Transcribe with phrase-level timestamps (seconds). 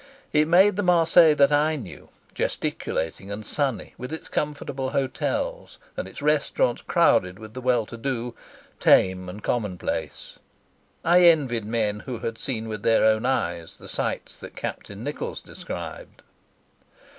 [0.33, 6.07] It made the Marseilles that I knew, gesticulating and sunny, with its comfortable hotels and
[6.07, 8.33] its restaurants crowded with the well to do,
[8.79, 10.39] tame and commonplace.
[11.05, 15.39] I envied men who had seen with their own eyes the sights that Captain Nichols
[15.39, 16.23] described.